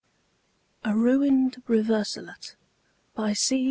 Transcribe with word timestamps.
A 0.83 0.97
RUINED 0.97 1.61
REVERSOLET 1.67 2.55
by 3.13 3.33
C. 3.33 3.59